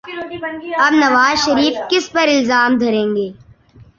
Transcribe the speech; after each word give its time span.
اب 0.85 0.93
نواز 0.95 1.35
شریف 1.45 1.75
کس 1.89 2.05
پہ 2.13 2.21
الزام 2.35 2.71
دھریں 2.81 3.09
گے؟ 3.15 3.27